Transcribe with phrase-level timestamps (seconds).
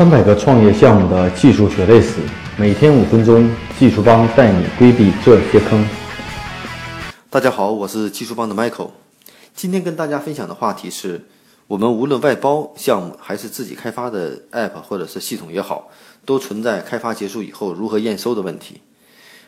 [0.00, 2.20] 三百个创业项目的技术血泪史，
[2.56, 5.86] 每天五分钟，技术帮带你规避这些坑。
[7.28, 8.92] 大家好，我是技术帮的 Michael。
[9.54, 11.26] 今天跟大家分享的话题是，
[11.66, 15.90] 我们无论外包项目还是自己开发的 App 或者是系统也好，
[16.24, 18.80] 都存在开发结束以后如何验收的问题。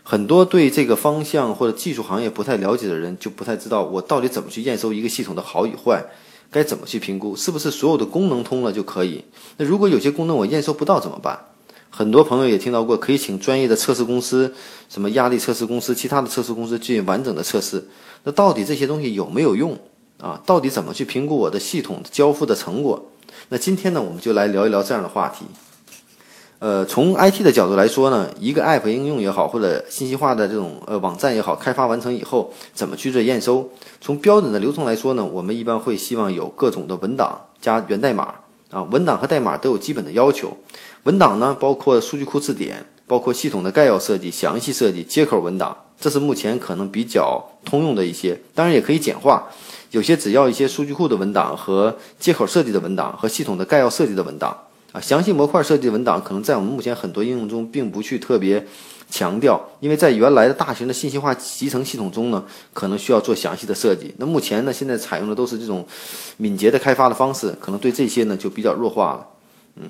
[0.03, 6.05] 很多对这个方向或者技术行业不太了解的人，就不太知道我到底怎么去验收一个系统的好与坏。
[6.53, 7.35] 该怎么去评估？
[7.35, 9.25] 是不是所有的功能通了就可以？
[9.57, 11.47] 那如果有些功能我验收不到怎么办？
[11.89, 14.55] 很多朋友也听到过，可以请专业的测试公司，
[14.89, 17.87] 什么压力测试公司、其他的测试公司进行完整的测试。
[18.25, 19.77] 那到底这些东西有没有用
[20.19, 20.41] 啊？
[20.47, 23.11] 到底怎么去评估我的系统交付的成果？
[23.49, 25.45] 那今天呢，我们就来聊一聊这样的话题。
[26.63, 33.69] 呃，从 IT 的角度来说呢，一个 App 应用也好，或者信息化的这种呃网站也好，开发完成以后怎么去做验收？
[34.01, 38.33] 从标准的流程来说呢，我们一般会希望有各种的文档加源代码
[38.71, 40.57] 啊，文档和代码都有基本的要求。
[41.03, 48.41] 文档呢，包括数据库字典，包括系统的概要设计、详细设计、接口文档，这是目前可能比较通用的一些。
[48.55, 49.49] 当然也可以简化，
[49.91, 54.57] 有些只要一些数据库的文档和接口设计的文档和系统的概要设计的文档。
[54.93, 58.65] 啊，详细模块设计文档可能在我们目前很多应用中并不去特别
[59.11, 64.15] 强调，因为在原来的大型的信息化集成系统中呢，可能需要做详细的设计。
[64.19, 65.87] 那目前呢，现在采用的都是这种
[66.37, 69.27] 敏捷的开发的方式，可能对这些呢就比较弱化了。
[69.77, 69.85] 嗯，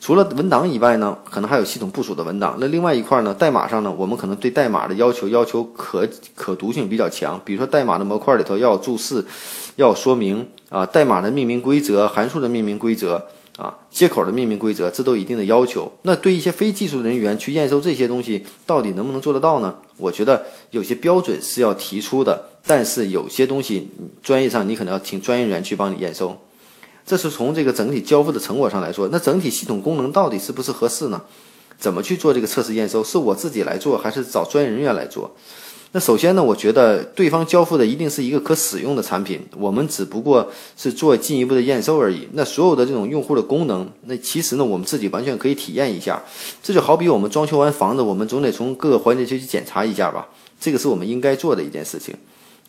[0.00, 2.56] 除了文档以外呢，可能还有系统部署的文档。
[2.58, 9.22] 那另外一块呢，代码上呢，我们可能对代码的要求要求可可读性比较强，比如说代码的模块里头要注释，
[9.76, 13.22] 要说明啊，代码的命名规则、函数的命名规则。
[13.60, 15.92] 啊，接口的命名规则，这都一定的要求。
[16.02, 19.74] 那对一些非技术人员去验收这些东西，到底能不能做得到呢？
[19.98, 23.90] 我觉得有些标准是要提出的，但是有些东西
[24.22, 26.38] 专业上你可能要请专业人员去帮你验收。
[27.04, 31.20] 这是从这个整体交付的成果上来说，那整体系统功能到底是不是合适呢？
[31.78, 33.04] 怎么去做这个测试验收？
[33.04, 35.30] 是我自己来做，还是找专业人员来做？
[35.92, 42.28] 那首先呢，我觉得对方交付的一定是一个可使用的产品，我们只不过是做进一步的验收而已。
[42.34, 46.22] 那所有的这种用户的功能，那其实呢，我们自己完全可以体验一下。
[46.62, 50.28] 这就好比我们装修完房子，我们总得从各个环节去检查一下吧，
[50.60, 52.14] 这个是我们应该做的一件事情。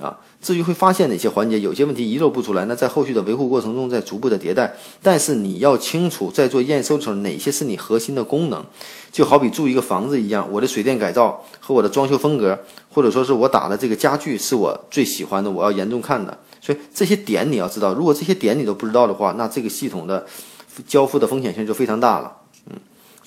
[0.01, 4.73] 啊，至于会发现哪些环节有些问题遗漏不出来，那在后续的维护过程中再逐步的迭代。
[5.01, 8.65] 但是你要清楚，在做验收的时候，哪些是你核心的功能，
[9.11, 12.57] 就好比住一个房子一样，我的水电改造和我的装修风格，
[12.89, 16.35] 或者说是我打的这个家具是我最喜欢的，我要严重看的。
[16.59, 20.25] 所以这些点你要知道，如果这些点你都不知道的话，那这个系统的
[20.87, 22.40] 交付的风险性就非常大了。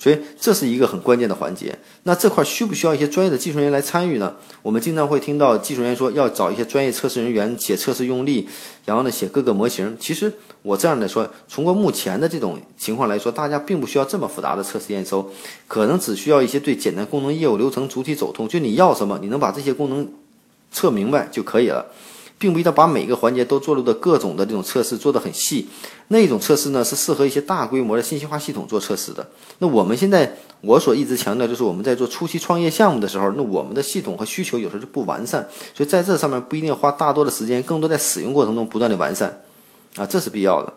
[0.05, 1.75] 所以这是一个很关键的环节。
[2.03, 4.35] 那这块需不需要一些专业的技术人员来参与呢？
[4.61, 8.47] 我们经常会听到技术人员说要找一些专业测试人员写测试用例，
[8.85, 9.97] 然后呢写各个模型。
[9.99, 15.31] 其实我这样来说，从过目前的这种情况来说，大家并不需要这么复杂的测试验收，
[15.67, 20.07] 可能只需要一些对简单功能、业务流程主体走通，就你要什么，你能把这些功能
[20.71, 21.87] 测明白就可以了。
[22.37, 25.67] 并不一定要把每个环节都做入的各种的这种测试做得很细，
[26.09, 29.25] 那种测试呢是适合一些大规模的信息化系统做测试的。
[29.59, 39.41] 那我们现在我所一直强调就是我们在做初期创业项目的时候，那我们的系统和需求有时候就不完善，所以在这上面不一定要花大多的时间，更多在使用过程中不断的完善，
[39.95, 40.73] 啊，这是必要的。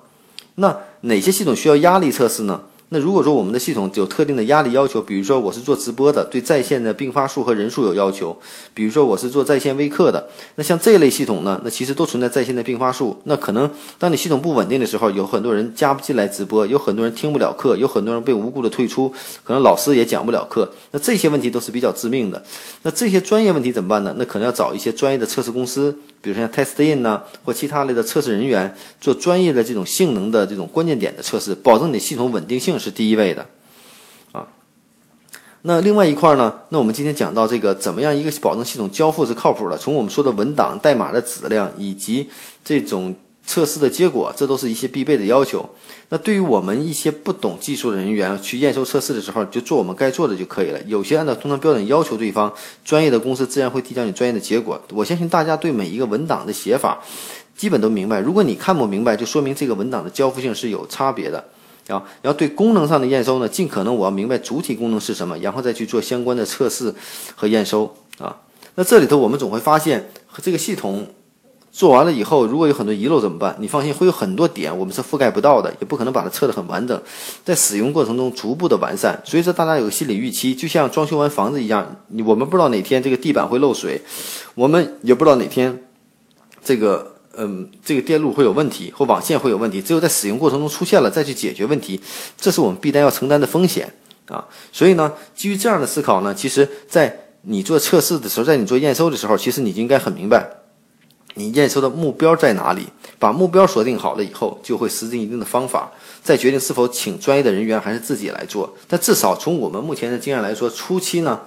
[0.56, 2.62] 那哪些系统需要压力测试呢？
[2.90, 8.34] 那如果说我们的系统有特定的压力要求，比如说我是做直播的，对在线的并发数和人数有要求；
[8.72, 13.14] 比如说我是做在线微课的，那像这类系统呢，那其实都存在在线的并发数。
[13.24, 19.12] 那可能当你系统不稳定的时候，有很多人加不进来直播，有很多人听不了课，有很多人被无故的退出，
[19.44, 20.70] 可能老师也讲不了课。
[20.92, 22.42] 那这些问题都是比较致命的。
[22.84, 24.14] 那这些专业问题怎么办呢？
[24.16, 33.46] 那可能要找一些专业的测试公司，比如说像 TestIn 呐，或其他类的测试人员，做专业的这种性能的这种关键点的测试，保证你系统稳定性是第一位的。
[34.32, 34.48] 啊，
[35.62, 36.60] 那另外一块呢？
[36.70, 39.76] 那我们今天讲到这个，怎么样一个保证系统交付是靠谱的？
[39.76, 42.28] 从我们说的文档、代码的质量以及
[42.64, 43.14] 这种。
[43.48, 45.66] 测试的结果，这都是一些必备的要求。
[46.10, 50.78] 那对于我们一些不懂技术的人员去验收测试的时候，就做我们该做的就可以了。
[50.82, 52.52] 有些按照通常标准要求对方，
[52.84, 54.78] 专业的公司自然会递交你专业的结果。
[54.92, 57.00] 我相信大家对每一个文档的写法，
[57.56, 58.20] 基本都明白。
[58.20, 61.42] 如果你看不明白，就说明这个文档的交付性是有差别的。
[61.88, 66.94] 啊，然后对功能上的验收呢，尽可能我要明白主体功能是什么，然后再去做相关的测试
[67.34, 68.36] 和验收啊。
[68.74, 71.06] 那这里头我们总会发现和这个系统。
[71.70, 73.56] 做完了以后，如果有很多遗漏怎么办？
[73.60, 77.00] 你放心，会有很多点我们是覆盖不到的，也不可能把它测得很完整。
[77.44, 84.00] 在使用过程中逐步的完善，所以说大家有个心理预期，就像装修完房子一样，你我们不知道哪天这个地板会漏水，
[84.54, 85.84] 我们也不知道哪天
[86.64, 92.00] 这个嗯，这个电路会有问题或网线会有问题，只有在使用过程中出现了再去解决问题，
[92.36, 93.94] 这是我们必然要承担的风险
[94.26, 94.44] 啊。
[94.72, 100.50] 所以呢，基于这样的思考呢，其实，在你做测试的时候，在你做验收的时候，其实你就应该很明白，
[101.38, 102.88] 你验收的目标在哪里。
[103.18, 105.90] 把目标锁定好了以后，就会实行一定的方法，
[106.22, 108.76] 再决定是否请专业的人员还是自己来做。
[108.86, 111.40] 但至少从我们目前的经验来说，初期呢。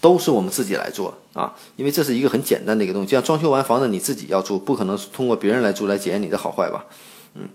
[0.00, 6.84] 都是我们自己来做啊，因为这是一个很简单的一个东西，像装修完房子你自己要住，不可能通过别人来住来检验你的好坏吧？
[7.34, 7.48] 嗯，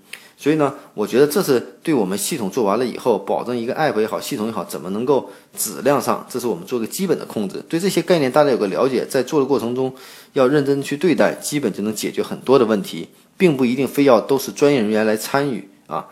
[0.43, 7.63] 所以呢，我觉得这是对我们系统做完了以后，保证一个 app 也好，系统也好，怎么能够质量上，这是我们做个基本的控制。
[7.69, 9.93] 对这些概念大家有个了解，在做的过程中
[10.33, 13.07] 要认真去对待，基本就能解决很多的问题，
[13.37, 16.07] 并不一定非要都是专业人员来参与啊。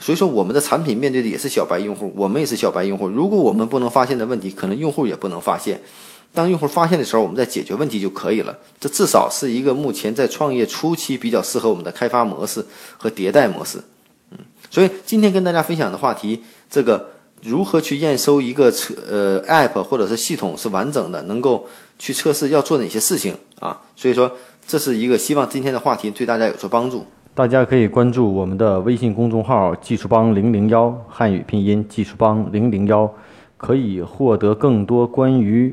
[0.00, 3.06] 所以说，我们的产品面对的也是小白用户，我们也是小白用户。
[3.06, 5.80] 如果我们不能发现的问题，可能用户也不能发现。
[6.34, 8.56] 当用户发现的时候，我们再解决问题就可以了。
[8.78, 12.64] 这至少是一个目前在创业初期比较适合我们的开发模式
[12.96, 13.78] 和迭代模式。
[14.30, 14.38] 嗯，
[14.70, 17.08] 所以今天跟大家分享的话题，这个
[17.42, 21.66] 如何去验收一个测呃 app 或者是系统是完整的，能够
[21.98, 23.80] 去测试要做哪些事情啊？
[23.96, 24.30] 所以说，
[24.66, 27.04] 这是一个希望今天的话题对大家有所帮助。
[27.34, 33.08] 大家可以关注我们的微信公众号“技术帮零零幺”汉语拼音“技术帮零零幺”，
[33.56, 35.72] 可以获得更多关于